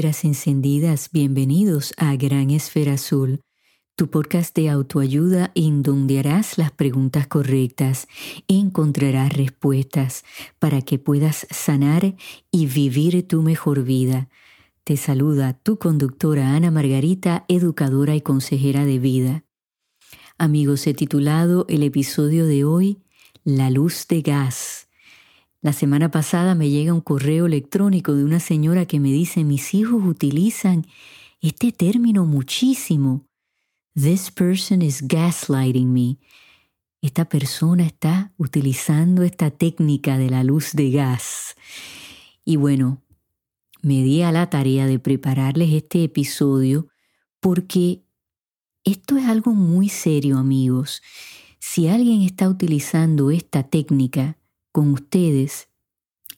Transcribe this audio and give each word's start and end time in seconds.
Esferas 0.00 0.24
encendidas, 0.24 1.10
bienvenidos 1.12 1.92
a 1.98 2.16
Gran 2.16 2.48
Esfera 2.48 2.94
Azul, 2.94 3.42
tu 3.96 4.08
podcast 4.08 4.56
de 4.56 4.70
autoayuda 4.70 5.52
en 5.54 5.82
donde 5.82 6.18
harás 6.18 6.56
las 6.56 6.70
preguntas 6.70 7.26
correctas 7.26 8.08
e 8.48 8.54
encontrarás 8.54 9.30
respuestas 9.30 10.24
para 10.58 10.80
que 10.80 10.98
puedas 10.98 11.46
sanar 11.50 12.16
y 12.50 12.64
vivir 12.64 13.28
tu 13.28 13.42
mejor 13.42 13.82
vida. 13.84 14.30
Te 14.84 14.96
saluda 14.96 15.52
tu 15.52 15.78
conductora 15.78 16.56
Ana 16.56 16.70
Margarita, 16.70 17.44
educadora 17.48 18.16
y 18.16 18.22
consejera 18.22 18.86
de 18.86 18.98
vida. 18.98 19.44
Amigos, 20.38 20.86
he 20.86 20.94
titulado 20.94 21.66
el 21.68 21.82
episodio 21.82 22.46
de 22.46 22.64
hoy 22.64 23.02
La 23.44 23.68
luz 23.68 24.08
de 24.08 24.22
gas 24.22 24.88
la 25.62 25.72
semana 25.74 26.10
pasada 26.10 26.54
me 26.54 26.70
llega 26.70 26.94
un 26.94 27.02
correo 27.02 27.46
electrónico 27.46 28.14
de 28.14 28.24
una 28.24 28.40
señora 28.40 28.86
que 28.86 28.98
me 28.98 29.12
dice, 29.12 29.44
mis 29.44 29.74
hijos 29.74 30.02
utilizan 30.04 30.86
este 31.42 31.70
término 31.70 32.24
muchísimo. 32.24 33.26
This 33.94 34.30
person 34.30 34.80
is 34.80 35.06
gaslighting 35.06 35.92
me. 35.92 36.18
Esta 37.02 37.26
persona 37.26 37.84
está 37.84 38.32
utilizando 38.38 39.22
esta 39.22 39.50
técnica 39.50 40.16
de 40.16 40.30
la 40.30 40.44
luz 40.44 40.72
de 40.72 40.90
gas. 40.90 41.56
Y 42.44 42.56
bueno, 42.56 43.02
me 43.82 44.02
di 44.02 44.22
a 44.22 44.32
la 44.32 44.48
tarea 44.48 44.86
de 44.86 44.98
prepararles 44.98 45.72
este 45.72 46.04
episodio 46.04 46.88
porque 47.40 48.02
esto 48.84 49.18
es 49.18 49.26
algo 49.26 49.52
muy 49.52 49.90
serio, 49.90 50.38
amigos. 50.38 51.02
Si 51.58 51.88
alguien 51.88 52.22
está 52.22 52.48
utilizando 52.48 53.30
esta 53.30 53.62
técnica, 53.62 54.39
con 54.72 54.92
ustedes, 54.92 55.68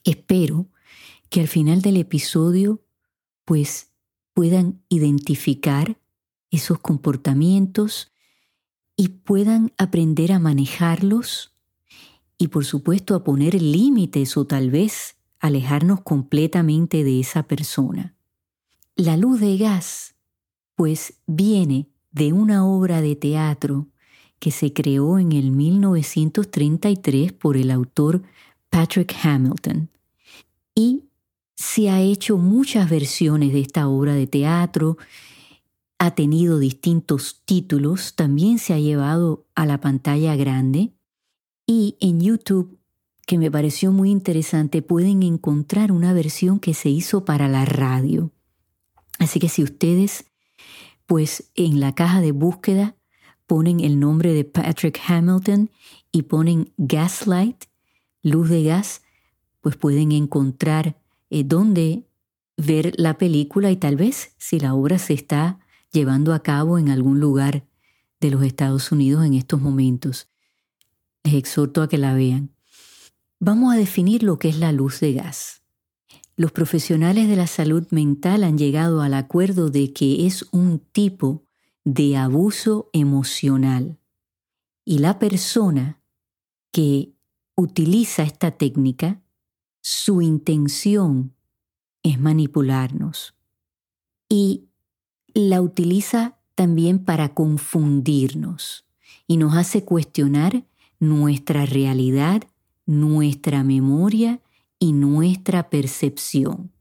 espero 0.03 0.67
que 1.29 1.41
al 1.41 1.47
final 1.47 1.81
del 1.81 1.97
episodio 1.97 2.83
pues 3.45 3.91
puedan 4.33 4.81
identificar 4.89 5.99
esos 6.51 6.79
comportamientos 6.79 8.11
y 8.95 9.09
puedan 9.09 9.73
aprender 9.77 10.31
a 10.31 10.39
manejarlos 10.39 11.55
y 12.37 12.49
por 12.49 12.65
supuesto 12.65 13.15
a 13.15 13.23
poner 13.23 13.61
límites 13.61 14.37
o 14.37 14.45
tal 14.45 14.69
vez 14.69 15.15
alejarnos 15.39 16.01
completamente 16.01 17.03
de 17.03 17.19
esa 17.19 17.43
persona. 17.43 18.15
La 18.95 19.17
luz 19.17 19.39
de 19.39 19.57
gas 19.57 20.15
pues 20.75 21.21
viene 21.25 21.89
de 22.11 22.33
una 22.33 22.65
obra 22.65 23.01
de 23.01 23.15
teatro 23.15 23.89
que 24.43 24.51
se 24.51 24.73
creó 24.73 25.19
en 25.19 25.31
el 25.31 25.51
1933 25.51 27.31
por 27.31 27.55
el 27.55 27.71
autor 27.71 28.23
Patrick 28.69 29.15
Hamilton. 29.23 29.89
Y 30.75 31.05
se 31.55 31.89
ha 31.89 32.01
hecho 32.01 32.37
muchas 32.37 32.89
versiones 32.89 33.53
de 33.53 33.61
esta 33.61 33.87
obra 33.87 34.13
de 34.15 34.27
teatro, 34.27 34.97
ha 35.97 36.13
tenido 36.13 36.59
distintos 36.59 37.41
títulos, 37.45 38.15
también 38.15 38.59
se 38.59 38.73
ha 38.73 38.79
llevado 38.79 39.45
a 39.55 39.65
la 39.65 39.79
pantalla 39.79 40.35
grande 40.35 40.91
y 41.65 41.95
en 42.01 42.19
YouTube, 42.19 42.77
que 43.25 43.37
me 43.37 43.49
pareció 43.49 43.93
muy 43.93 44.11
interesante, 44.11 44.81
pueden 44.81 45.23
encontrar 45.23 45.89
una 45.93 46.11
versión 46.11 46.59
que 46.59 46.73
se 46.73 46.89
hizo 46.89 47.23
para 47.23 47.47
la 47.47 47.63
radio. 47.63 48.33
Así 49.19 49.39
que 49.39 49.47
si 49.47 49.63
ustedes, 49.63 50.25
pues 51.05 51.49
en 51.55 51.79
la 51.79 51.95
caja 51.95 52.19
de 52.19 52.33
búsqueda 52.33 52.97
ponen 53.53 53.81
el 53.81 53.99
nombre 53.99 54.33
de 54.33 54.45
Patrick 54.45 54.99
Hamilton 55.07 55.69
y 56.11 56.23
ponen 56.23 56.73
Gaslight, 56.77 57.65
luz 58.23 58.49
de 58.49 58.63
gas, 58.63 59.03
pues 59.61 59.77
pueden 59.77 60.11
encontrar 60.11 60.99
eh, 61.29 61.43
dónde 61.43 62.07
ver 62.57 62.93
la 62.97 63.19
película 63.19 63.69
y 63.69 63.75
tal 63.75 63.95
vez 63.95 64.33
si 64.39 64.59
la 64.59 64.73
obra 64.73 64.97
se 64.97 65.13
está 65.13 65.59
llevando 65.91 66.33
a 66.33 66.41
cabo 66.41 66.79
en 66.79 66.89
algún 66.89 67.19
lugar 67.19 67.63
de 68.19 68.31
los 68.31 68.41
Estados 68.41 68.91
Unidos 68.91 69.23
en 69.23 69.35
estos 69.35 69.61
momentos. 69.61 70.29
Les 71.23 71.35
exhorto 71.35 71.83
a 71.83 71.87
que 71.87 71.99
la 71.99 72.15
vean. 72.15 72.55
Vamos 73.39 73.71
a 73.71 73.77
definir 73.77 74.23
lo 74.23 74.39
que 74.39 74.49
es 74.49 74.57
la 74.57 74.71
luz 74.71 74.99
de 74.99 75.13
gas. 75.13 75.61
Los 76.35 76.51
profesionales 76.51 77.27
de 77.27 77.35
la 77.35 77.45
salud 77.45 77.85
mental 77.91 78.45
han 78.45 78.57
llegado 78.57 79.03
al 79.03 79.13
acuerdo 79.13 79.69
de 79.69 79.93
que 79.93 80.25
es 80.25 80.43
un 80.51 80.79
tipo 80.79 81.42
de 81.85 82.17
abuso 82.17 82.89
emocional. 82.93 83.97
Y 84.85 84.99
la 84.99 85.19
persona 85.19 86.01
que 86.71 87.13
utiliza 87.55 88.23
esta 88.23 88.51
técnica, 88.51 89.21
su 89.81 90.21
intención 90.21 91.35
es 92.03 92.19
manipularnos. 92.19 93.35
Y 94.29 94.65
la 95.33 95.61
utiliza 95.61 96.37
también 96.55 97.03
para 97.03 97.33
confundirnos 97.33 98.85
y 99.27 99.37
nos 99.37 99.55
hace 99.55 99.83
cuestionar 99.83 100.65
nuestra 100.99 101.65
realidad, 101.65 102.43
nuestra 102.85 103.63
memoria 103.63 104.41
y 104.79 104.93
nuestra 104.93 105.69
percepción. 105.69 106.71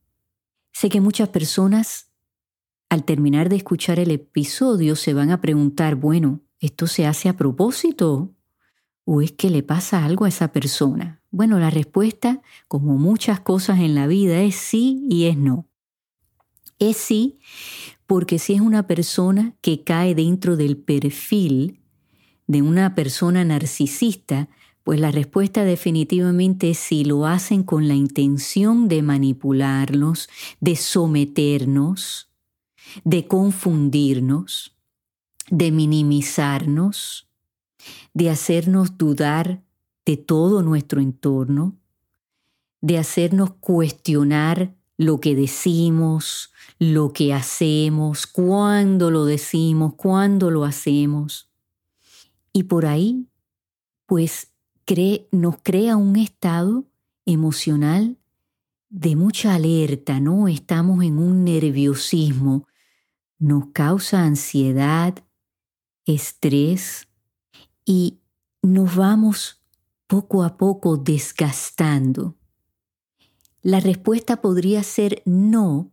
Sé 0.72 0.88
que 0.88 1.00
muchas 1.00 1.28
personas 1.28 2.11
al 2.92 3.04
terminar 3.04 3.48
de 3.48 3.56
escuchar 3.56 3.98
el 3.98 4.10
episodio 4.10 4.96
se 4.96 5.14
van 5.14 5.30
a 5.30 5.40
preguntar, 5.40 5.94
bueno, 5.94 6.42
¿esto 6.60 6.86
se 6.86 7.06
hace 7.06 7.30
a 7.30 7.38
propósito? 7.38 8.34
¿O 9.06 9.22
es 9.22 9.32
que 9.32 9.48
le 9.48 9.62
pasa 9.62 10.04
algo 10.04 10.26
a 10.26 10.28
esa 10.28 10.52
persona? 10.52 11.22
Bueno, 11.30 11.58
la 11.58 11.70
respuesta, 11.70 12.42
como 12.68 12.98
muchas 12.98 13.40
cosas 13.40 13.80
en 13.80 13.94
la 13.94 14.06
vida, 14.06 14.42
es 14.42 14.56
sí 14.56 15.06
y 15.08 15.24
es 15.24 15.38
no. 15.38 15.70
Es 16.78 16.98
sí, 16.98 17.38
porque 18.04 18.38
si 18.38 18.52
es 18.52 18.60
una 18.60 18.86
persona 18.86 19.54
que 19.62 19.84
cae 19.84 20.14
dentro 20.14 20.58
del 20.58 20.76
perfil 20.76 21.80
de 22.46 22.60
una 22.60 22.94
persona 22.94 23.42
narcisista, 23.42 24.50
pues 24.84 25.00
la 25.00 25.12
respuesta 25.12 25.64
definitivamente 25.64 26.68
es 26.68 26.78
sí, 26.78 27.06
lo 27.06 27.24
hacen 27.24 27.62
con 27.62 27.88
la 27.88 27.94
intención 27.94 28.86
de 28.88 29.00
manipularnos, 29.00 30.28
de 30.60 30.76
someternos, 30.76 32.28
de 33.04 33.26
confundirnos, 33.26 34.76
de 35.50 35.70
minimizarnos, 35.70 37.28
de 38.14 38.30
hacernos 38.30 38.96
dudar 38.96 39.62
de 40.04 40.16
todo 40.16 40.62
nuestro 40.62 41.00
entorno, 41.00 41.76
de 42.80 42.98
hacernos 42.98 43.54
cuestionar 43.60 44.74
lo 44.98 45.20
que 45.20 45.34
decimos, 45.34 46.52
lo 46.78 47.12
que 47.12 47.32
hacemos, 47.32 48.26
cuándo 48.26 49.10
lo 49.10 49.24
decimos, 49.24 49.94
cuándo 49.94 50.50
lo 50.50 50.64
hacemos. 50.64 51.48
Y 52.52 52.64
por 52.64 52.86
ahí, 52.86 53.26
pues, 54.06 54.52
nos 55.30 55.56
crea 55.62 55.96
un 55.96 56.16
estado 56.16 56.84
emocional 57.24 58.18
de 58.90 59.16
mucha 59.16 59.54
alerta, 59.54 60.20
¿no? 60.20 60.48
Estamos 60.48 61.02
en 61.02 61.18
un 61.18 61.44
nerviosismo, 61.44 62.66
nos 63.42 63.66
causa 63.72 64.22
ansiedad, 64.22 65.14
estrés 66.06 67.08
y 67.84 68.18
nos 68.62 68.94
vamos 68.94 69.60
poco 70.06 70.44
a 70.44 70.56
poco 70.56 70.96
desgastando. 70.96 72.36
La 73.60 73.80
respuesta 73.80 74.40
podría 74.40 74.84
ser 74.84 75.22
no, 75.24 75.90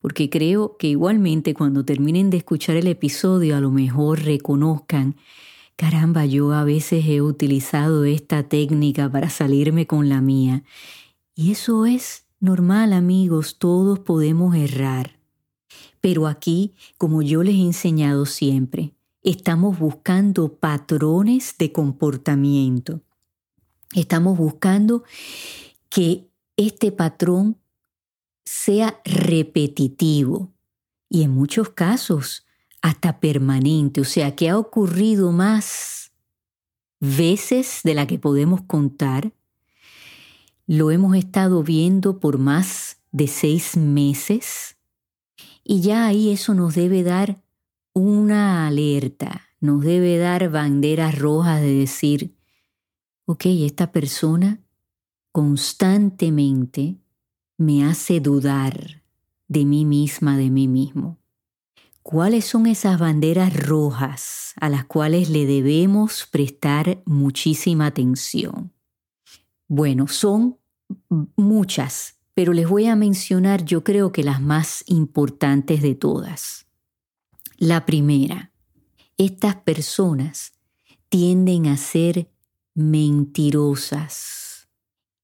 porque 0.00 0.30
creo 0.30 0.76
que 0.76 0.86
igualmente 0.86 1.54
cuando 1.54 1.84
terminen 1.84 2.30
de 2.30 2.36
escuchar 2.36 2.76
el 2.76 2.86
episodio 2.86 3.56
a 3.56 3.60
lo 3.60 3.72
mejor 3.72 4.22
reconozcan, 4.22 5.16
caramba, 5.74 6.24
yo 6.24 6.52
a 6.52 6.62
veces 6.62 7.04
he 7.06 7.20
utilizado 7.20 8.04
esta 8.04 8.44
técnica 8.44 9.10
para 9.10 9.28
salirme 9.28 9.88
con 9.88 10.08
la 10.08 10.20
mía. 10.20 10.62
Y 11.34 11.50
eso 11.50 11.84
es 11.84 12.26
normal 12.38 12.92
amigos, 12.92 13.58
todos 13.58 13.98
podemos 13.98 14.54
errar. 14.54 15.15
Pero 16.06 16.28
aquí, 16.28 16.72
como 16.98 17.20
yo 17.20 17.42
les 17.42 17.56
he 17.56 17.62
enseñado 17.62 18.26
siempre, 18.26 18.94
estamos 19.24 19.76
buscando 19.76 20.54
patrones 20.54 21.56
de 21.58 21.72
comportamiento. 21.72 23.00
Estamos 23.92 24.38
buscando 24.38 25.02
que 25.88 26.28
este 26.56 26.92
patrón 26.92 27.56
sea 28.44 29.00
repetitivo 29.04 30.52
y 31.08 31.24
en 31.24 31.32
muchos 31.32 31.70
casos 31.70 32.46
hasta 32.82 33.18
permanente, 33.18 34.00
o 34.00 34.04
sea, 34.04 34.36
que 34.36 34.48
ha 34.48 34.58
ocurrido 34.58 35.32
más 35.32 36.12
veces 37.00 37.80
de 37.82 37.94
la 37.94 38.06
que 38.06 38.20
podemos 38.20 38.60
contar. 38.62 39.32
Lo 40.68 40.92
hemos 40.92 41.16
estado 41.16 41.64
viendo 41.64 42.20
por 42.20 42.38
más 42.38 42.98
de 43.10 43.26
seis 43.26 43.76
meses 43.76 44.75
y 45.68 45.80
ya 45.80 46.06
ahí 46.06 46.30
eso 46.30 46.54
nos 46.54 46.76
debe 46.76 47.02
dar 47.02 47.42
una 47.92 48.68
alerta, 48.68 49.48
nos 49.60 49.82
debe 49.82 50.16
dar 50.16 50.48
banderas 50.48 51.18
rojas 51.18 51.60
de 51.60 51.74
decir, 51.74 52.36
ok, 53.24 53.46
esta 53.46 53.90
persona 53.90 54.60
constantemente 55.32 56.98
me 57.58 57.84
hace 57.84 58.20
dudar 58.20 59.02
de 59.48 59.64
mí 59.64 59.84
misma, 59.84 60.36
de 60.36 60.50
mí 60.50 60.68
mismo. 60.68 61.18
¿Cuáles 62.02 62.44
son 62.44 62.66
esas 62.66 63.00
banderas 63.00 63.52
rojas 63.56 64.52
a 64.60 64.68
las 64.68 64.84
cuales 64.84 65.28
le 65.28 65.46
debemos 65.46 66.28
prestar 66.30 67.02
muchísima 67.04 67.86
atención? 67.86 68.72
Bueno, 69.66 70.06
son 70.06 70.58
muchas, 71.34 72.15
pero 72.36 72.52
les 72.52 72.68
voy 72.68 72.84
a 72.84 72.96
mencionar 72.96 73.64
yo 73.64 73.82
creo 73.82 74.12
que 74.12 74.22
las 74.22 74.42
más 74.42 74.84
importantes 74.88 75.80
de 75.80 75.94
todas. 75.94 76.66
La 77.56 77.86
primera, 77.86 78.52
estas 79.16 79.56
personas 79.56 80.52
tienden 81.08 81.66
a 81.66 81.78
ser 81.78 82.30
mentirosas 82.74 84.68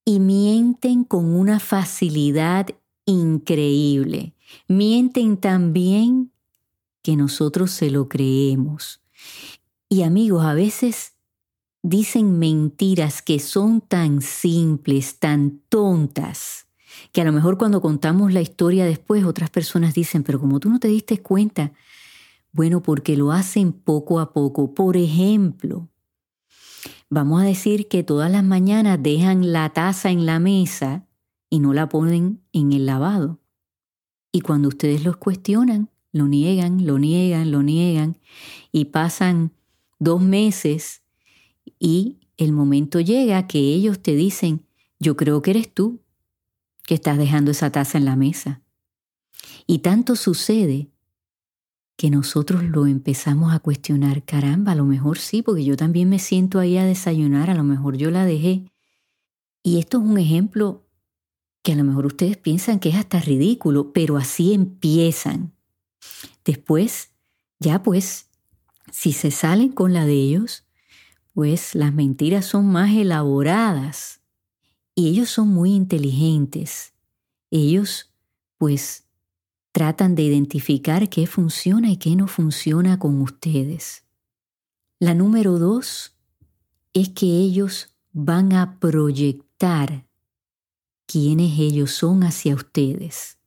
y 0.07 0.21
mienten 0.21 1.05
con 1.05 1.35
una 1.35 1.61
facilidad 1.61 2.69
increíble. 3.05 4.35
Mienten 4.67 5.37
también 5.37 6.33
que 7.03 7.15
nosotros 7.15 7.73
se 7.73 7.91
lo 7.91 8.09
creemos. 8.09 9.03
Y 9.91 10.01
amigos, 10.01 10.47
a 10.47 10.55
veces 10.55 11.13
dicen 11.83 12.39
mentiras 12.39 13.21
que 13.21 13.39
son 13.39 13.83
tan 13.83 14.23
simples, 14.23 15.19
tan 15.19 15.61
tontas, 15.69 16.69
que 17.13 17.21
a 17.21 17.25
lo 17.25 17.33
mejor 17.33 17.59
cuando 17.59 17.81
contamos 17.81 18.33
la 18.33 18.41
historia 18.41 18.85
después 18.85 19.25
otras 19.25 19.51
personas 19.51 19.95
dicen, 19.95 20.23
pero 20.23 20.41
como 20.41 20.61
tú 20.61 20.71
no 20.71 20.79
te 20.79 20.89
diste 20.89 21.19
cuenta, 21.19 21.73
bueno, 22.53 22.83
porque 22.83 23.17
lo 23.17 23.33
hacen 23.33 23.73
poco 23.73 24.21
a 24.21 24.33
poco. 24.33 24.75
Por 24.75 24.97
ejemplo, 24.97 25.89
vamos 27.09 27.43
a 27.43 27.47
decir 27.47 27.89
que 27.89 28.03
todas 28.03 28.31
las 28.31 28.45
mañanas 28.45 29.03
dejan 29.03 29.53
la 29.53 29.71
taza 29.71 30.11
en 30.11 30.27
la 30.27 30.39
mesa 30.39 31.07
y 31.49 31.61
no 31.61 31.73
la 31.73 31.89
ponen 31.89 32.43
en 32.53 32.73
el 32.73 32.87
lavado. 32.87 33.41
Y 34.33 34.41
cuando 34.41 34.69
ustedes 34.69 35.05
los 35.05 35.17
cuestionan, 35.17 35.91
lo 36.13 36.29
niegan, 36.29 36.87
lo 36.87 36.99
niegan, 36.99 37.51
lo 37.51 37.63
niegan, 37.63 38.19
y 38.71 38.87
pasan 38.87 39.53
dos 39.99 40.21
meses 40.21 41.03
y 41.79 42.19
el 42.37 42.53
momento 42.53 43.01
llega 43.01 43.47
que 43.47 43.59
ellos 43.59 44.01
te 44.01 44.15
dicen, 44.15 44.67
yo 44.99 45.17
creo 45.17 45.43
que 45.43 45.53
eres 45.53 45.73
tú 45.73 46.01
que 46.85 46.95
estás 46.95 47.19
dejando 47.19 47.51
esa 47.51 47.71
taza 47.71 47.99
en 47.99 48.05
la 48.05 48.17
mesa. 48.17 48.63
Y 49.67 49.79
tanto 49.79 50.17
sucede 50.17 50.91
que 51.97 52.11
nosotros 52.11 52.65
lo 52.65 52.87
empezamos 52.87 53.53
a 53.53 53.61
cuestionar, 53.61 54.25
caramba, 54.25 54.73
a 54.73 54.75
lo 54.75 54.85
mejor 54.85 55.19
sí, 55.19 55.43
porque 55.43 55.65
yo 55.65 55.77
también 55.77 56.09
me 56.09 56.19
siento 56.19 56.59
ahí 56.59 56.77
a 56.77 56.85
desayunar, 56.85 57.51
a 57.51 57.55
lo 57.55 57.65
mejor 57.65 57.97
yo 57.97 58.11
la 58.11 58.25
dejé. 58.25 58.65
Y 59.63 59.79
esto 59.79 59.99
es 59.99 60.05
un 60.05 60.19
ejemplo 60.19 60.85
que 61.63 61.73
a 61.73 61.77
lo 61.77 61.85
mejor 61.85 62.07
ustedes 62.07 62.37
piensan 62.37 62.81
que 62.81 62.89
es 62.89 62.97
hasta 62.97 63.21
ridículo, 63.21 63.93
pero 63.93 64.17
así 64.17 64.53
empiezan. 64.53 65.53
Después, 66.45 67.11
ya 67.61 67.83
pues, 67.83 68.31
si 68.91 69.13
se 69.13 69.31
salen 69.31 69.71
con 69.71 69.93
la 69.93 70.05
de 70.05 70.15
ellos, 70.15 70.67
pues 71.35 71.75
las 71.75 71.95
mentiras 71.95 72.47
son 72.47 72.67
más 72.67 72.91
elaboradas 72.91 74.22
y 74.95 75.09
ellos 75.09 75.31
son 75.31 75.49
muy 75.49 75.73
inteligentes. 75.73 76.93
Ellos, 77.51 78.13
pues, 78.59 79.07
tratan 79.73 80.15
de 80.15 80.23
identificar 80.23 81.09
qué 81.09 81.27
funciona 81.27 81.91
y 81.91 81.97
qué 81.97 82.15
no 82.15 82.27
funciona 82.27 82.99
con 82.99 83.21
ustedes. 83.21 84.05
La 84.99 85.15
número 85.15 85.59
dos 85.59 86.17
es 86.93 87.09
que 87.09 87.27
ellos 87.27 87.95
van 88.13 88.53
a 88.53 88.79
proyectar 88.79 90.07
quiénes 91.07 91.59
ellos 91.59 91.91
son 91.93 92.23
hacia 92.23 92.55
ustedes. 92.55 93.39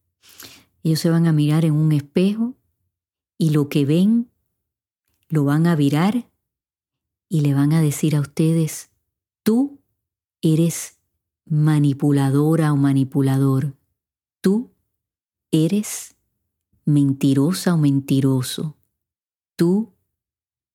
Ellos 0.83 1.00
se 1.00 1.09
van 1.09 1.27
a 1.27 1.31
mirar 1.31 1.65
en 1.65 1.74
un 1.74 1.91
espejo 1.91 2.56
y 3.38 3.51
lo 3.51 3.69
que 3.69 3.86
ven 3.86 4.30
lo 5.30 5.44
van 5.44 5.68
a 5.68 5.75
virar 5.75 6.30
y 7.30 7.41
le 7.41 7.53
van 7.53 7.74
a 7.74 7.81
decir 7.81 8.15
a 8.15 8.21
ustedes, 8.21 8.91
tú 9.44 9.80
eres 10.41 10.94
manipuladora 11.45 12.74
o 12.74 12.75
manipulador, 12.75 13.75
tú 14.42 14.71
eres 15.51 16.15
mentirosa 16.86 17.74
o 17.74 17.77
mentiroso. 17.77 18.77
Tú 19.56 19.94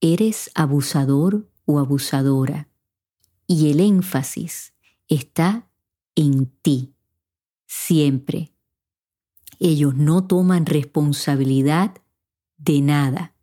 eres 0.01 0.51
abusador 0.55 1.49
o 1.65 1.79
abusadora. 1.79 2.69
Y 3.47 3.71
el 3.71 3.81
énfasis 3.81 4.75
está 5.09 5.69
en 6.15 6.47
ti, 6.63 6.95
siempre. 7.67 8.53
Ellos 9.59 9.95
no 9.95 10.27
toman 10.27 10.67
responsabilidad 10.67 12.01
de 12.57 12.81
nada. 12.81 13.35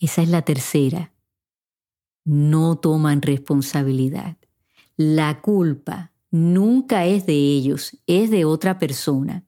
Esa 0.00 0.22
es 0.22 0.28
la 0.28 0.42
tercera. 0.42 1.12
No 2.24 2.78
toman 2.78 3.22
responsabilidad. 3.22 4.38
La 4.96 5.40
culpa 5.40 6.09
nunca 6.30 7.06
es 7.06 7.26
de 7.26 7.34
ellos, 7.34 7.96
es 8.06 8.30
de 8.30 8.44
otra 8.44 8.78
persona. 8.78 9.44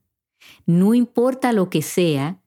No 0.67 0.95
importa 0.95 1.53
lo 1.53 1.71
que 1.71 1.83
sea, 1.83 2.41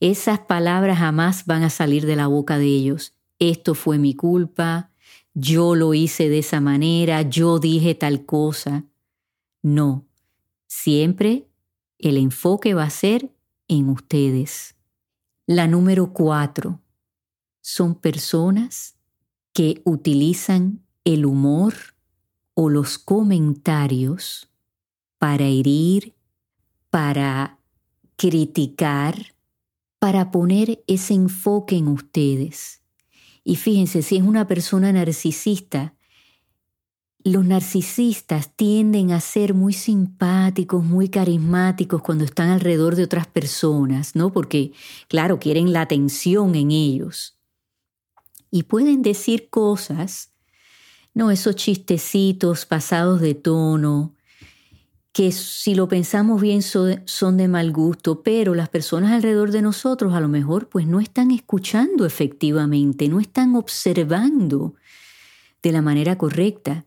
esas 0.00 0.40
palabras 0.40 0.98
jamás 0.98 1.46
van 1.46 1.62
a 1.62 1.70
salir 1.70 2.06
de 2.06 2.16
la 2.16 2.26
boca 2.26 2.58
de 2.58 2.66
ellos. 2.66 3.14
Esto 3.38 3.74
fue 3.74 3.98
mi 3.98 4.14
culpa, 4.14 4.90
yo 5.34 5.74
lo 5.74 5.94
hice 5.94 6.28
de 6.28 6.40
esa 6.40 6.60
manera, 6.60 7.22
yo 7.22 7.58
dije 7.58 7.94
tal 7.94 8.24
cosa. 8.24 8.84
No, 9.62 10.06
siempre 10.66 11.48
el 11.98 12.16
enfoque 12.16 12.74
va 12.74 12.84
a 12.84 12.90
ser 12.90 13.32
en 13.68 13.88
ustedes. 13.88 14.76
La 15.46 15.66
número 15.66 16.12
cuatro 16.12 16.80
son 17.60 17.94
personas 17.94 18.96
que 19.52 19.80
utilizan 19.84 20.84
el 21.04 21.26
humor 21.26 21.74
o 22.60 22.70
los 22.70 22.98
comentarios 22.98 24.50
para 25.18 25.44
herir, 25.44 26.16
para 26.90 27.60
criticar, 28.16 29.36
para 30.00 30.32
poner 30.32 30.82
ese 30.88 31.14
enfoque 31.14 31.76
en 31.76 31.86
ustedes. 31.86 32.82
Y 33.44 33.54
fíjense, 33.54 34.02
si 34.02 34.16
es 34.16 34.24
una 34.24 34.48
persona 34.48 34.90
narcisista, 34.90 35.94
los 37.22 37.44
narcisistas 37.44 38.52
tienden 38.56 39.12
a 39.12 39.20
ser 39.20 39.54
muy 39.54 39.72
simpáticos, 39.72 40.82
muy 40.82 41.08
carismáticos 41.10 42.02
cuando 42.02 42.24
están 42.24 42.48
alrededor 42.48 42.96
de 42.96 43.04
otras 43.04 43.28
personas, 43.28 44.16
¿no? 44.16 44.32
Porque, 44.32 44.72
claro, 45.06 45.38
quieren 45.38 45.72
la 45.72 45.82
atención 45.82 46.56
en 46.56 46.72
ellos. 46.72 47.38
Y 48.50 48.64
pueden 48.64 49.02
decir 49.02 49.48
cosas, 49.48 50.32
no, 51.18 51.32
esos 51.32 51.56
chistecitos 51.56 52.64
pasados 52.64 53.20
de 53.20 53.34
tono, 53.34 54.14
que 55.12 55.32
si 55.32 55.74
lo 55.74 55.88
pensamos 55.88 56.40
bien 56.40 56.62
son 56.62 57.36
de 57.36 57.48
mal 57.48 57.72
gusto, 57.72 58.22
pero 58.22 58.54
las 58.54 58.68
personas 58.68 59.10
alrededor 59.10 59.50
de 59.50 59.60
nosotros 59.60 60.14
a 60.14 60.20
lo 60.20 60.28
mejor 60.28 60.68
pues 60.68 60.86
no 60.86 61.00
están 61.00 61.32
escuchando 61.32 62.06
efectivamente, 62.06 63.08
no 63.08 63.18
están 63.18 63.56
observando 63.56 64.76
de 65.60 65.72
la 65.72 65.82
manera 65.82 66.16
correcta. 66.16 66.84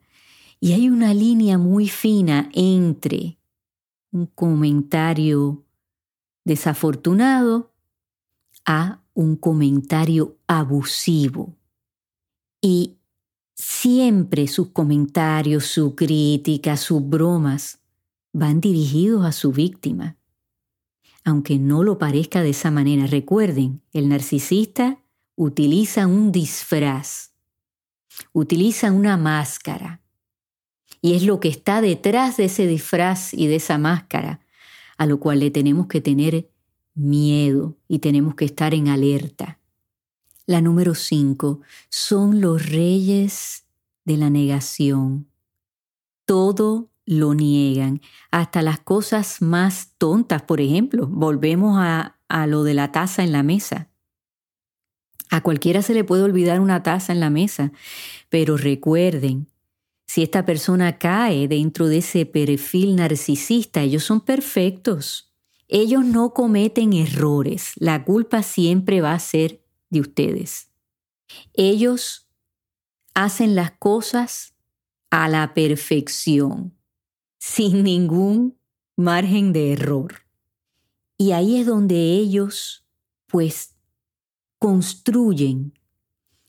Y 0.61 0.71
hay 0.71 0.88
una 0.88 1.13
línea 1.13 1.57
muy 1.57 1.89
fina 1.89 2.50
entre 2.53 3.38
un 4.11 4.27
comentario 4.27 5.65
desafortunado 6.45 7.73
a 8.65 9.01
un 9.13 9.35
comentario 9.35 10.38
abusivo. 10.47 11.53
Y 12.61 12.95
siempre 13.62 14.48
sus 14.48 14.70
comentarios, 14.70 15.65
su 15.65 15.94
crítica, 15.94 16.77
sus 16.77 17.08
bromas 17.08 17.80
van 18.34 18.60
dirigidos 18.60 19.24
a 19.24 19.32
su 19.32 19.51
víctima. 19.51 20.18
Aunque 21.24 21.60
no 21.60 21.84
lo 21.84 22.00
parezca 22.00 22.41
de 22.41 22.50
esa 22.50 22.72
manera, 22.72 23.06
recuerden, 23.06 23.84
el 23.94 24.10
narcisista 24.10 24.98
utiliza 25.36 26.08
un 26.08 26.32
disfraz, 26.32 27.34
utiliza 28.34 28.91
una 28.91 29.15
máscara. 29.15 30.01
Y 31.00 31.13
es 31.13 31.24
lo 31.24 31.39
que 31.39 31.50
está 31.50 31.82
detrás 31.82 32.38
de 32.38 32.46
ese 32.46 32.65
disfraz 32.65 33.32
y 33.32 33.46
de 33.46 33.58
esa 33.58 33.77
máscara, 33.77 34.39
a 34.98 35.06
lo 35.06 35.20
cual 35.20 35.39
le 35.39 35.51
tenemos 35.51 35.86
que 35.86 36.01
tener 36.01 36.50
miedo 36.96 37.77
y 37.88 38.00
tenemos 38.00 38.34
que 38.34 38.46
estar 38.46 38.74
en 38.74 38.88
alerta. 38.88 39.61
La 40.45 40.62
número 40.62 40.95
cinco 40.95 41.62
son 41.89 42.41
los 42.41 42.69
reyes 42.69 43.65
de 44.05 44.17
la 44.17 44.29
negación. 44.29 45.27
Todo 46.25 46.89
lo 47.05 47.33
niegan, 47.33 48.01
hasta 48.31 48.62
las 48.62 48.79
cosas 48.79 49.41
más 49.41 49.93
tontas, 49.98 50.43
por 50.43 50.62
ejemplo, 50.62 51.07
volvemos 51.07 51.77
a, 51.79 52.17
a 52.27 52.48
lo 52.48 52.63
de 52.63 52.74
la 52.74 52.91
taza 52.91 53.24
en 53.24 53.31
la 53.31 53.43
mesa. 53.43 53.89
A 55.29 55.41
cualquiera 55.41 55.81
se 55.81 55.93
le 55.93 56.03
puede 56.03 56.24
olvidar 56.24 56.60
una 56.60 56.83
taza 56.83 57.13
en 57.13 57.19
la 57.19 57.29
mesa, 57.29 57.71
pero 58.29 58.57
recuerden, 58.57 59.48
si 60.05 60.24
esta 60.24 60.45
persona 60.45 60.98
cae 60.98 61.48
dentro 61.48 61.88
de 61.88 62.00
ese 62.00 62.25
perfil 62.25 62.98
narcisista, 62.98 63.81
ellos 63.81 64.03
son 64.03 64.19
perfectos. 64.19 65.31
Ellos 65.69 66.03
no 66.03 66.33
cometen 66.33 66.91
errores. 66.91 67.71
La 67.77 68.03
culpa 68.03 68.43
siempre 68.43 69.00
va 69.00 69.13
a 69.13 69.19
ser 69.19 69.61
de 69.91 70.01
ustedes. 70.01 70.71
Ellos 71.53 72.27
hacen 73.13 73.55
las 73.55 73.71
cosas 73.74 74.55
a 75.12 75.27
la 75.29 75.53
perfección, 75.53 76.74
sin 77.38 77.83
ningún 77.83 78.57
margen 78.95 79.53
de 79.53 79.74
error. 79.74 80.25
Y 81.17 81.33
ahí 81.33 81.57
es 81.57 81.67
donde 81.67 82.13
ellos, 82.13 82.86
pues, 83.27 83.75
construyen 84.57 85.77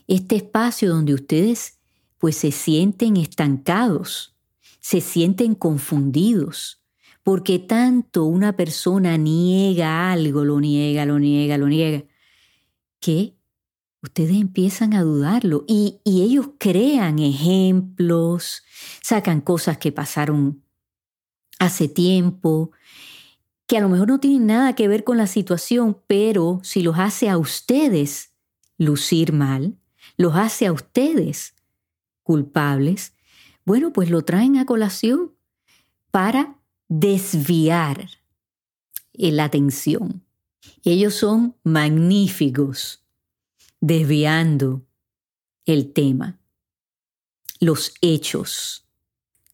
este 0.07 0.37
espacio 0.37 0.89
donde 0.89 1.15
ustedes, 1.15 1.81
pues, 2.19 2.37
se 2.37 2.53
sienten 2.53 3.17
estancados, 3.17 4.37
se 4.81 5.01
sienten 5.01 5.55
confundidos, 5.55 6.83
porque 7.23 7.59
tanto 7.59 8.25
una 8.25 8.57
persona 8.57 9.17
niega 9.17 10.13
algo, 10.13 10.45
lo 10.45 10.61
niega, 10.61 11.05
lo 11.05 11.19
niega, 11.19 11.57
lo 11.59 11.69
niega, 11.69 12.05
que 13.03 13.37
ustedes 14.01 14.37
empiezan 14.37 14.95
a 14.95 15.03
dudarlo 15.03 15.65
y, 15.69 16.01
ellos 16.05 16.51
crean 16.59 17.19
ejemplos, 17.19 18.63
sacan 19.03 19.41
cosas 19.41 19.77
que 19.77 19.93
pasaron 19.93 20.63
hace 21.59 21.89
tiempo, 21.89 22.71
que 23.67 23.77
a 23.77 23.81
lo 23.81 23.89
mejor 23.89 24.09
no 24.09 24.21
tienen 24.21 24.47
nada 24.47 24.75
que 24.75 24.89
ver 24.89 25.05
con 25.05 25.19
la 25.19 25.27
situación, 25.27 25.99
pero 26.07 26.61
si 26.63 26.83
los 26.83 26.99
hace 26.99 27.29
a 27.29 27.39
ustedes 27.39 28.33
lucir 28.79 29.33
mal, 29.33 29.77
los 30.17 30.35
hace 30.37 30.67
a 30.67 30.73
ustedes 30.73 31.55
culpables, 32.23 33.15
bueno, 33.65 33.93
pues 33.93 34.11
lo 34.11 34.23
traen 34.23 34.57
a 34.57 34.67
colación 34.67 35.33
para 36.11 36.57
desviar 36.89 38.09
la 39.13 39.45
atención. 39.45 40.23
Ellos 40.85 41.15
son 41.15 41.57
magníficos 41.65 43.05
desviando 43.81 44.85
el 45.65 45.93
tema, 45.93 46.39
los 47.61 47.95
hechos, 48.01 48.87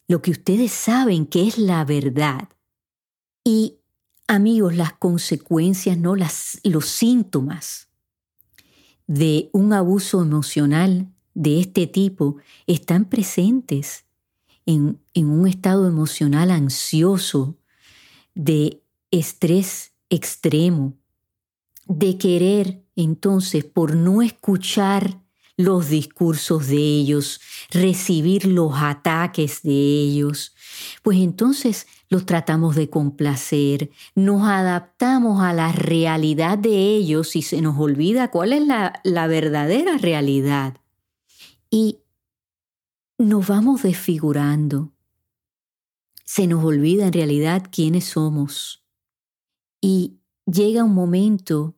lo 0.07 0.23
que 0.23 0.31
ustedes 0.31 0.73
saben 0.73 1.27
que 1.27 1.47
es 1.47 1.59
la 1.59 1.85
verdad. 1.85 2.49
Y 3.45 3.79
amigos, 4.27 4.77
las 4.77 4.93
consecuencias, 4.95 5.99
no 5.99 6.17
las, 6.17 6.61
los 6.65 6.87
síntomas 6.87 7.88
de 9.07 9.50
un 9.53 9.73
abuso 9.73 10.23
emocional 10.23 11.11
de 11.35 11.61
este 11.61 11.87
tipo 11.87 12.37
están 12.67 13.09
presentes 13.09 14.05
en, 14.67 15.00
en 15.15 15.31
un 15.31 15.47
estado 15.47 15.87
emocional 15.87 16.50
ansioso, 16.50 17.57
de 18.35 18.83
estrés 19.11 19.93
extremo, 20.11 20.98
de 21.88 22.18
querer 22.18 22.85
entonces 22.97 23.64
por 23.64 23.97
no 23.97 24.23
escuchar 24.23 25.21
los 25.57 25.88
discursos 25.88 26.68
de 26.68 26.76
ellos, 26.76 27.40
recibir 27.71 28.47
los 28.47 28.75
ataques 28.76 29.62
de 29.62 29.73
ellos, 29.73 30.54
pues 31.02 31.18
entonces 31.18 31.88
los 32.09 32.26
tratamos 32.26 32.76
de 32.76 32.88
complacer, 32.88 33.90
nos 34.14 34.47
adaptamos 34.47 35.42
a 35.42 35.52
la 35.52 35.73
realidad 35.73 36.59
de 36.59 36.95
ellos 36.95 37.35
y 37.35 37.42
se 37.42 37.61
nos 37.61 37.76
olvida 37.78 38.30
cuál 38.30 38.52
es 38.52 38.66
la, 38.66 39.00
la 39.02 39.26
verdadera 39.26 39.99
realidad. 39.99 40.80
Y 41.71 41.99
nos 43.18 43.49
vamos 43.49 43.83
desfigurando. 43.83 44.92
Se 46.25 46.47
nos 46.47 46.64
olvida 46.64 47.09
en 47.09 47.12
realidad 47.12 47.64
quiénes 47.71 48.04
somos. 48.04 48.85
Y 49.80 50.21
llega 50.47 50.85
un 50.85 50.95
momento 50.95 51.77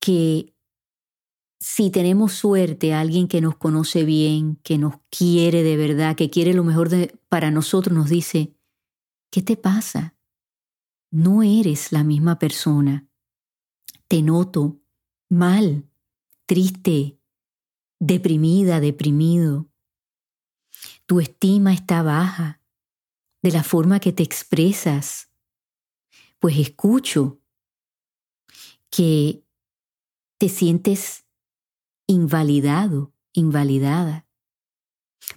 que 0.00 0.54
si 1.60 1.90
tenemos 1.90 2.32
suerte, 2.32 2.94
alguien 2.94 3.26
que 3.26 3.40
nos 3.40 3.56
conoce 3.56 4.04
bien, 4.04 4.56
que 4.62 4.78
nos 4.78 4.94
quiere 5.10 5.62
de 5.62 5.76
verdad, 5.76 6.16
que 6.16 6.30
quiere 6.30 6.54
lo 6.54 6.64
mejor 6.64 6.88
para 7.28 7.50
nosotros, 7.50 7.96
nos 7.96 8.08
dice, 8.08 8.54
¿qué 9.30 9.42
te 9.42 9.56
pasa? 9.56 10.16
No 11.10 11.42
eres 11.42 11.90
la 11.90 12.04
misma 12.04 12.38
persona. 12.38 13.08
Te 14.06 14.22
noto 14.22 14.80
mal, 15.28 15.88
triste, 16.46 17.18
deprimida, 17.98 18.80
deprimido. 18.80 19.68
Tu 21.06 21.20
estima 21.20 21.72
está 21.72 22.02
baja 22.02 22.62
de 23.42 23.50
la 23.50 23.64
forma 23.64 24.00
que 24.00 24.12
te 24.12 24.22
expresas. 24.22 25.30
Pues 26.38 26.56
escucho 26.58 27.40
que 28.90 29.44
te 30.38 30.48
sientes 30.48 31.24
invalidado, 32.06 33.12
invalidada. 33.32 34.26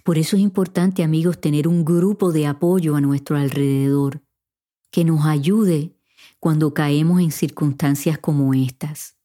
Por 0.04 0.16
eso 0.16 0.36
es 0.36 0.42
importante, 0.42 1.02
amigos, 1.02 1.40
tener 1.40 1.66
un 1.66 1.84
grupo 1.84 2.32
de 2.32 2.46
apoyo 2.46 2.94
a 2.94 3.00
nuestro 3.00 3.36
alrededor 3.36 4.22
que 4.90 5.04
nos 5.04 5.26
ayude 5.26 5.96
cuando 6.38 6.72
caemos 6.72 7.20
en 7.20 7.32
circunstancias 7.32 8.18
como 8.18 8.54
estas. 8.54 9.16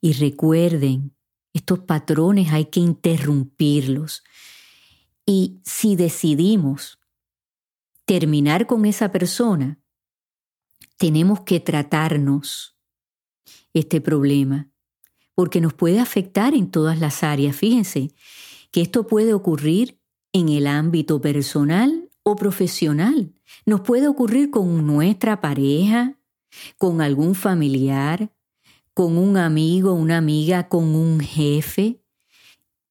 Y 0.00 0.12
recuerden, 0.12 1.14
estos 1.52 1.80
patrones 1.80 2.52
hay 2.52 2.66
que 2.66 2.80
interrumpirlos. 2.80 4.22
Y 5.26 5.60
si 5.64 5.96
decidimos 5.96 7.00
terminar 8.04 8.66
con 8.66 8.84
esa 8.86 9.10
persona, 9.10 9.80
tenemos 10.96 11.40
que 11.40 11.60
tratarnos 11.60 12.76
este 13.72 14.00
problema 14.00 14.69
porque 15.34 15.60
nos 15.60 15.74
puede 15.74 16.00
afectar 16.00 16.54
en 16.54 16.70
todas 16.70 16.98
las 17.00 17.22
áreas. 17.22 17.56
Fíjense 17.56 18.12
que 18.70 18.80
esto 18.82 19.06
puede 19.06 19.34
ocurrir 19.34 20.00
en 20.32 20.48
el 20.48 20.66
ámbito 20.66 21.20
personal 21.20 22.08
o 22.22 22.36
profesional. 22.36 23.32
Nos 23.66 23.80
puede 23.80 24.08
ocurrir 24.08 24.50
con 24.50 24.86
nuestra 24.86 25.40
pareja, 25.40 26.18
con 26.78 27.00
algún 27.00 27.34
familiar, 27.34 28.32
con 28.94 29.16
un 29.16 29.36
amigo, 29.36 29.94
una 29.94 30.18
amiga, 30.18 30.68
con 30.68 30.94
un 30.94 31.20
jefe. 31.20 32.02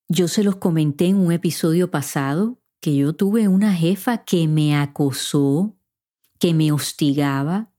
Yo 0.07 0.27
se 0.27 0.43
los 0.43 0.55
comenté 0.55 1.05
en 1.07 1.17
un 1.17 1.31
episodio 1.31 1.91
pasado 1.91 2.59
que 2.79 2.95
yo 2.95 3.13
tuve 3.13 3.47
una 3.47 3.73
jefa 3.73 4.23
que 4.23 4.47
me 4.47 4.75
acosó, 4.75 5.75
que 6.39 6.53
me 6.53 6.71
hostigaba 6.71 7.71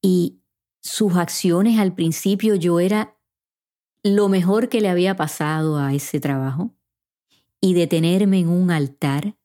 y 0.00 0.40
sus 0.80 1.16
acciones 1.16 1.78
al 1.78 1.94
principio 1.94 2.54
yo 2.54 2.80
era 2.80 3.16
lo 4.04 4.28
mejor 4.28 4.68
que 4.68 4.82
le 4.82 4.90
había 4.90 5.16
pasado 5.16 5.78
a 5.78 5.94
ese 5.94 6.20
trabajo 6.20 6.76
y 7.60 7.72
detenerme 7.72 8.38
en 8.38 8.50
un 8.50 8.70
altar, 8.70 9.36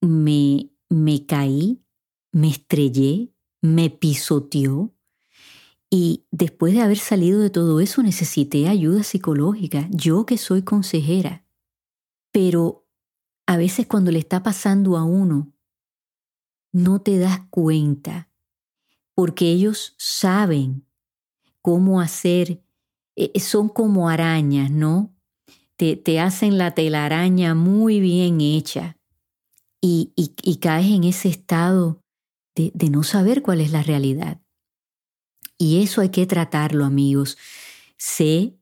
me, 0.00 0.70
me 0.88 1.26
caí, 1.26 1.82
me 2.30 2.48
estrellé, 2.48 3.34
me 3.60 3.90
pisoteó 3.90 4.94
y 5.90 6.24
después 6.30 6.72
de 6.72 6.82
haber 6.82 6.98
salido 6.98 7.40
de 7.40 7.50
todo 7.50 7.80
eso 7.80 8.00
necesité 8.04 8.68
ayuda 8.68 9.02
psicológica, 9.02 9.88
yo 9.90 10.24
que 10.24 10.38
soy 10.38 10.62
consejera. 10.62 11.44
Pero 12.30 12.86
a 13.46 13.56
veces 13.56 13.88
cuando 13.88 14.12
le 14.12 14.20
está 14.20 14.44
pasando 14.44 14.96
a 14.96 15.02
uno, 15.02 15.52
no 16.72 17.00
te 17.00 17.18
das 17.18 17.40
cuenta, 17.50 18.30
porque 19.14 19.50
ellos 19.50 19.96
saben 19.98 20.86
cómo 21.60 22.00
hacer 22.00 22.62
eh, 23.16 23.38
son 23.40 23.68
como 23.68 24.08
arañas, 24.08 24.70
¿no? 24.70 25.14
Te, 25.76 26.20
hacen 26.20 26.58
la 26.58 26.74
telaraña 26.74 27.54
muy 27.54 28.00
bien 28.00 28.42
hecha 28.42 28.98
y, 29.80 30.12
caes 30.60 30.90
en 30.92 31.04
ese 31.04 31.28
estado 31.28 32.02
de, 32.54 32.70
de 32.74 32.90
no 32.90 33.02
saber 33.02 33.40
cuál 33.40 33.62
es 33.62 33.72
la 33.72 33.82
realidad. 33.82 34.42
Y 35.56 35.82
eso 35.82 36.02
hay 36.02 36.10
que 36.10 36.26
tratarlo, 36.26 36.84
amigos. 36.84 37.38
Sé 37.96 38.58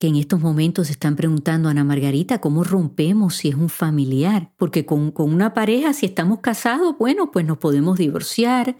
que 0.00 0.08
en 0.08 0.16
estos 0.16 0.40
momentos 0.40 0.88
se 0.88 0.92
están 0.92 1.14
preguntando, 1.14 1.68
Ana 1.68 1.84
Margarita, 1.84 2.40
¿cómo 2.40 2.64
rompemos 2.64 3.36
si 3.36 3.48
es 3.48 3.54
un 3.54 3.68
familiar? 3.68 4.52
Porque 4.56 4.84
con, 4.84 5.12
con, 5.12 5.32
una 5.32 5.54
pareja, 5.54 5.92
si 5.92 6.06
estamos 6.06 6.40
casados, 6.40 6.96
bueno, 6.98 7.30
pues 7.30 7.46
nos 7.46 7.58
podemos 7.58 7.96
divorciar, 7.96 8.76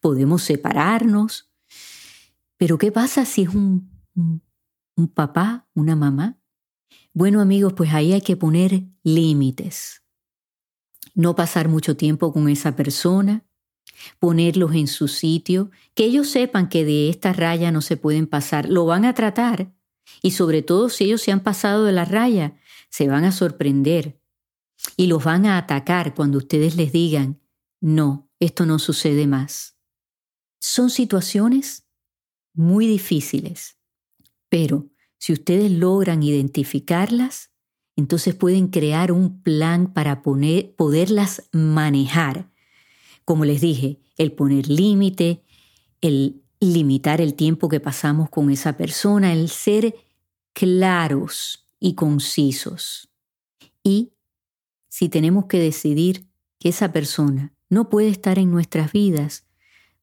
podemos 0.00 0.42
separarnos. 0.42 1.50
Pero 2.58 2.76
¿qué 2.76 2.92
pasa 2.92 3.24
si 3.24 3.42
es 3.42 3.48
un 3.48 3.90
papá, 5.14 5.68
una 5.74 5.96
mamá. 5.96 6.38
Bueno 7.12 7.40
amigos, 7.40 7.72
pues 7.74 7.92
ahí 7.92 8.12
hay 8.12 8.20
que 8.20 8.36
poner 8.36 8.84
límites. 9.02 10.02
No 11.14 11.34
pasar 11.34 11.68
mucho 11.68 11.96
tiempo 11.96 12.32
con 12.32 12.48
esa 12.48 12.76
persona, 12.76 13.44
ponerlos 14.18 14.74
en 14.74 14.86
su 14.86 15.08
sitio, 15.08 15.70
que 15.94 16.04
ellos 16.04 16.28
sepan 16.28 16.68
que 16.68 16.84
de 16.84 17.08
esta 17.08 17.32
raya 17.32 17.70
no 17.70 17.82
se 17.82 17.96
pueden 17.96 18.26
pasar, 18.26 18.68
lo 18.68 18.86
van 18.86 19.04
a 19.04 19.14
tratar 19.14 19.72
y 20.22 20.32
sobre 20.32 20.62
todo 20.62 20.88
si 20.88 21.04
ellos 21.04 21.22
se 21.22 21.32
han 21.32 21.42
pasado 21.42 21.84
de 21.84 21.92
la 21.92 22.04
raya, 22.04 22.56
se 22.88 23.08
van 23.08 23.24
a 23.24 23.32
sorprender 23.32 24.20
y 24.96 25.06
los 25.06 25.24
van 25.24 25.46
a 25.46 25.58
atacar 25.58 26.14
cuando 26.14 26.38
ustedes 26.38 26.76
les 26.76 26.92
digan, 26.92 27.40
no, 27.80 28.30
esto 28.38 28.66
no 28.66 28.78
sucede 28.78 29.26
más. 29.26 29.76
Son 30.60 30.90
situaciones 30.90 31.86
muy 32.54 32.86
difíciles, 32.86 33.78
pero 34.52 34.90
si 35.16 35.32
ustedes 35.32 35.70
logran 35.70 36.22
identificarlas, 36.22 37.52
entonces 37.96 38.34
pueden 38.34 38.68
crear 38.68 39.10
un 39.10 39.40
plan 39.42 39.94
para 39.94 40.20
poner, 40.20 40.74
poderlas 40.74 41.48
manejar. 41.52 42.50
Como 43.24 43.46
les 43.46 43.62
dije, 43.62 44.02
el 44.18 44.32
poner 44.32 44.68
límite, 44.68 45.42
el 46.02 46.42
limitar 46.60 47.22
el 47.22 47.32
tiempo 47.32 47.70
que 47.70 47.80
pasamos 47.80 48.28
con 48.28 48.50
esa 48.50 48.76
persona, 48.76 49.32
el 49.32 49.48
ser 49.48 49.94
claros 50.52 51.66
y 51.80 51.94
concisos. 51.94 53.08
Y 53.82 54.12
si 54.90 55.08
tenemos 55.08 55.46
que 55.46 55.60
decidir 55.60 56.28
que 56.58 56.68
esa 56.68 56.92
persona 56.92 57.54
no 57.70 57.88
puede 57.88 58.08
estar 58.08 58.38
en 58.38 58.50
nuestras 58.50 58.92
vidas, 58.92 59.46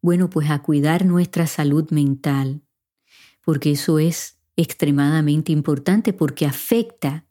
bueno, 0.02 0.32
pues 0.32 0.50
a 0.50 0.64
cuidar 0.64 1.06
nuestra 1.06 1.46
salud 1.46 1.92
mental, 1.92 2.64
porque 3.46 3.72
eso 3.72 4.00
es 4.00 4.39
extremadamente 4.62 5.54
importante 5.54 6.12
porque 6.12 6.46
afecta 6.46 7.26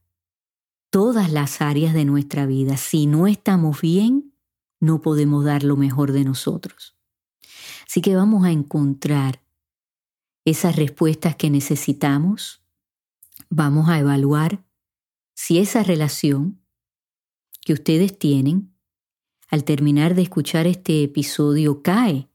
todas 0.89 1.31
las 1.31 1.61
áreas 1.61 1.93
de 1.93 2.07
nuestra 2.07 2.47
vida. 2.47 2.79
Si 2.79 3.07
no 3.07 3.27
estamos 3.27 3.83
bien, 3.83 4.33
no 4.81 5.03
podemos 5.03 5.45
dar 5.45 5.63
lo 5.63 5.77
mejor 5.77 6.13
de 6.13 6.25
nosotros. 6.25 6.97
Así 7.87 8.01
que 8.01 8.17
vamos 8.17 8.47
a 8.47 8.51
encontrar 8.51 9.43
esas 10.47 10.77
respuestas 10.77 11.37
que 11.37 11.51
necesitamos. 11.51 12.63
Vamos 13.51 13.91
a 13.91 13.99
evaluar 13.99 14.65
si 15.35 15.59
esa 15.59 15.83
relación 15.83 16.63
que 17.61 17.75
ustedes 17.75 18.19
tienen 18.19 18.75
al 19.51 19.65
terminar 19.65 20.15
de 20.15 20.23
escuchar 20.23 20.67
este 20.67 21.03
episodio 21.03 21.83
cae 21.83 22.31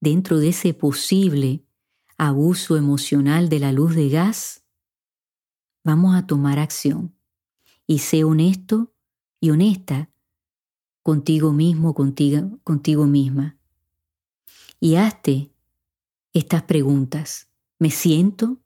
dentro 0.00 0.38
de 0.38 0.50
ese 0.50 0.72
posible 0.72 1.65
abuso 2.18 2.76
emocional 2.76 3.48
de 3.48 3.60
la 3.60 3.72
luz 3.72 3.94
de 3.94 4.08
gas, 4.08 4.64
vamos 5.84 6.16
a 6.16 6.26
tomar 6.26 6.58
acción 6.58 7.14
y 7.86 7.98
sé 7.98 8.24
honesto 8.24 8.92
y 9.40 9.50
honesta 9.50 10.10
contigo 11.02 11.52
mismo, 11.52 11.94
contigo, 11.94 12.58
contigo 12.64 13.06
misma. 13.06 13.58
Y 14.80 14.96
hazte 14.96 15.52
estas 16.32 16.62
preguntas. 16.62 17.48
¿Me 17.78 17.90
siento 17.90 18.60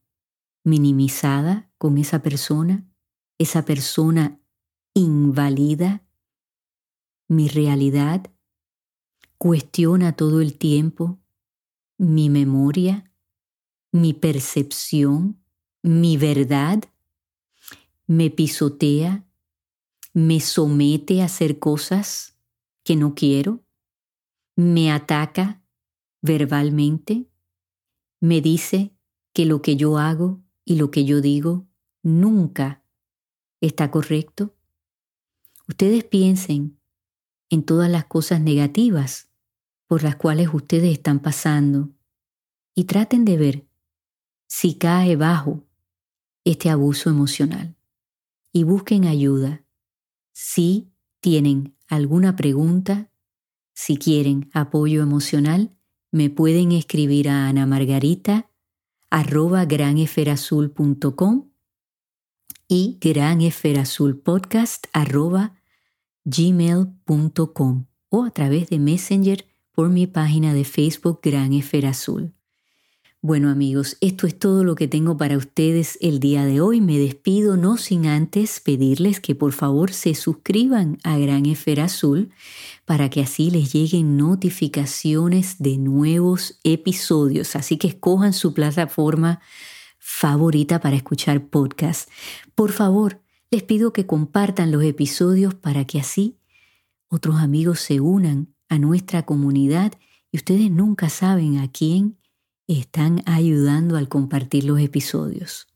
minimizada 0.65 1.71
con 1.79 1.99
esa 1.99 2.23
persona? 2.23 2.87
¿Esa 3.39 3.65
persona 3.65 4.41
invalida 4.95 6.05
mi 7.29 7.49
realidad? 7.49 8.31
¿Cuestiona 9.39 10.13
todo 10.13 10.41
el 10.41 10.57
tiempo 10.57 11.21
mi 11.99 12.31
memoria, 12.31 13.10
mi 13.93 14.15
percepción, 14.15 15.43
mi 15.83 16.17
verdad? 16.17 16.85
me 18.11 18.29
pisotea, 18.29 19.25
me 20.15 20.41
somete 20.41 21.23
a 21.23 21.27
hacer 21.27 21.61
cosas 21.61 22.37
que 22.83 22.97
no 22.97 23.15
quiero, 23.15 23.65
me 24.57 24.91
ataca 24.91 25.63
verbalmente, 26.21 27.31
me 28.19 28.41
dice 28.41 28.93
que 29.33 29.47
lo 29.47 29.63
que 29.63 29.77
yo 29.77 29.97
hago 29.97 30.43
y 30.65 30.75
lo 30.75 30.91
que 30.91 31.05
yo 31.05 31.21
digo 31.21 31.69
nunca 32.03 32.83
está 33.61 33.93
correcto. 33.93 34.57
Ustedes 35.69 36.03
piensen 36.03 36.81
en 37.49 37.63
todas 37.63 37.89
las 37.89 38.07
cosas 38.07 38.41
negativas 38.41 39.31
por 39.87 40.03
las 40.03 40.17
cuales 40.17 40.49
ustedes 40.53 40.91
están 40.91 41.21
pasando 41.21 41.91
y 42.75 42.87
traten 42.87 43.25
de 43.25 43.37
ver 43.37 43.70
si 44.51 44.75
cae 44.75 45.15
bajo 45.15 45.63
este 46.45 46.71
abuso 46.71 47.09
emocional 47.09 47.77
y 48.53 48.65
busquen 48.65 49.05
ayuda. 49.05 49.65
Si 50.33 50.91
tienen 51.21 51.77
alguna 51.87 52.35
pregunta, 52.35 53.09
si 53.73 53.97
quieren 53.97 54.51
apoyo 54.53 55.03
emocional, 55.03 55.79
me 56.11 56.31
pueden 56.31 56.73
escribir 56.73 57.29
a 57.29 57.49
Ana 57.49 57.65
Margarita 57.65 58.51
arroba 59.09 59.65
granesferazul.com 59.67 61.51
y 62.67 62.99
granesferazulpodcast 63.01 64.87
arroba 64.93 65.55
gmail.com 66.25 67.87
o 68.09 68.25
a 68.25 68.31
través 68.31 68.69
de 68.69 68.81
Messenger 68.81 69.47
por 69.71 69.91
mi 69.91 70.09
página 70.09 70.53
de 70.55 70.65
Facebook 70.65 71.21
Gran 71.23 71.53
Azul. 71.87 72.35
Bueno 73.23 73.51
amigos, 73.51 73.99
esto 74.01 74.27
es 74.27 74.39
todo 74.39 74.65
lo 74.65 74.75
que 74.77 74.89
tengo 74.89 75.19
para 75.19 75.37
ustedes 75.37 75.99
el 76.01 76.21
día 76.21 76.47
de 76.47 76.63
hoy. 76.63 76.81
Me 76.81 76.97
despido 76.97 77.59
no 77.59 77.77
sin 77.77 78.07
antes 78.07 78.61
pedirles 78.61 79.21
que 79.21 79.35
por 79.35 79.53
favor 79.53 79.93
se 79.93 80.15
suscriban 80.15 80.97
a 81.05 81.19
Gran 81.19 81.45
Esfera 81.45 81.85
Azul 81.85 82.31
para 82.87 83.11
que 83.11 83.21
así 83.21 83.51
les 83.51 83.75
lleguen 83.75 84.17
notificaciones 84.17 85.57
de 85.59 85.77
nuevos 85.77 86.61
episodios. 86.65 87.57
Así 87.57 87.77
que 87.77 87.89
escojan 87.89 88.33
su 88.33 88.55
plataforma 88.55 89.41
favorita 89.99 90.81
para 90.81 90.97
escuchar 90.97 91.45
podcast. 91.49 92.09
Por 92.55 92.73
favor, 92.73 93.21
les 93.51 93.63
pido 93.63 93.93
que 93.93 94.07
compartan 94.07 94.73
los 94.73 94.83
episodios 94.83 95.53
para 95.53 95.85
que 95.85 96.01
así 96.01 96.39
otros 97.09 97.37
amigos 97.37 97.81
se 97.81 98.01
unan 98.01 98.55
a 98.71 98.79
nuestra 98.79 99.27
comunidad 99.27 99.93
y 100.33 100.39
ustedes 100.39 100.71
nunca 100.71 101.11
saben 101.11 101.59
a 101.59 101.71
quién 101.71 102.17
están 102.79 103.23
ayudando 103.27 103.97
al 103.97 104.09
compartir 104.09 104.65
los 104.65 104.81
episodios. 104.81 105.67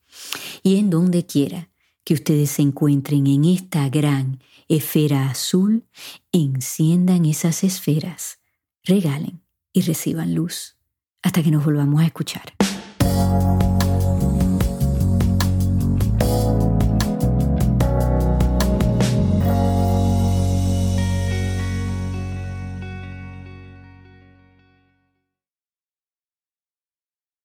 Y 0.63 0.77
en 0.77 0.91
donde 0.91 1.27
quiera 1.27 1.71
que 2.05 2.15
ustedes 2.15 2.51
se 2.51 2.63
encuentren 2.63 3.27
en 3.27 3.45
esta 3.45 3.89
gran 3.89 4.41
esfera 4.69 5.31
azul, 5.31 5.87
enciendan 6.33 7.25
esas 7.25 7.65
esferas, 7.65 8.39
regalen 8.83 9.43
y 9.73 9.83
reciban 9.83 10.35
luz. 10.35 10.77
Hasta 11.23 11.43
que 11.43 11.51
nos 11.51 11.65
volvamos 11.65 12.03
a 12.03 12.07
escuchar. 12.07 12.55